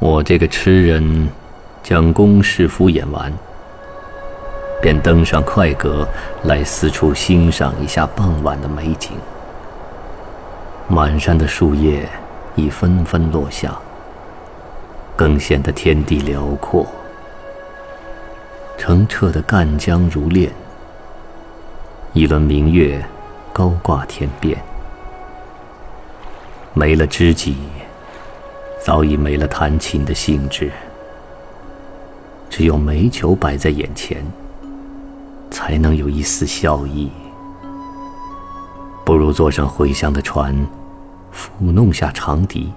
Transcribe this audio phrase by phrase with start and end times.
[0.00, 1.28] 我这个痴人，
[1.82, 3.32] 将公事敷衍完，
[4.80, 6.06] 便登上快阁
[6.44, 9.10] 来四处欣赏一下傍晚的美景。
[10.86, 12.08] 满山的树叶
[12.54, 13.76] 已纷纷落下，
[15.16, 16.86] 更显得天地辽阔。
[18.78, 20.52] 澄澈的赣江如练，
[22.12, 23.04] 一轮明月
[23.52, 24.56] 高挂天边。
[26.72, 27.56] 没了知己。
[28.80, 30.70] 早已没了弹琴的兴致，
[32.48, 34.24] 只有美酒摆在眼前，
[35.50, 37.10] 才能有一丝笑意。
[39.04, 40.54] 不如坐上回乡的船，
[41.34, 42.72] 抚弄下长笛。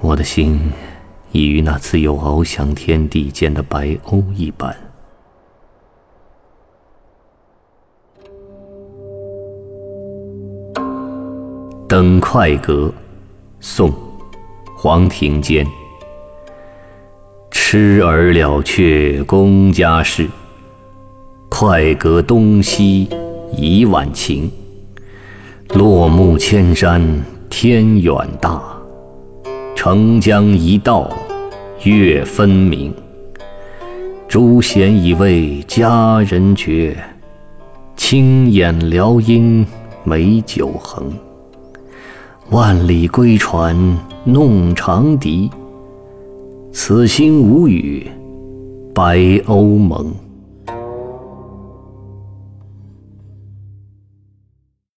[0.00, 0.72] 我的心
[1.30, 4.74] 已与那自由翱翔天地间的白鸥一般。
[11.86, 12.92] 登快阁，
[13.60, 13.92] 宋。
[14.84, 15.66] 黄庭坚，
[17.50, 20.28] 痴儿了却公家事，
[21.48, 23.08] 快阁东西
[23.56, 24.50] 已晚晴。
[25.70, 27.00] 落木千山
[27.48, 28.62] 天远大，
[29.74, 31.10] 澄江一道
[31.84, 32.94] 月分明。
[34.28, 36.94] 朱弦已为佳人绝，
[37.96, 39.66] 青眼撩莺
[40.02, 41.10] 美酒横。
[42.50, 43.74] 万里归船
[44.26, 45.50] 弄长笛，
[46.72, 48.10] 此心无语
[48.94, 50.14] 白鸥盟。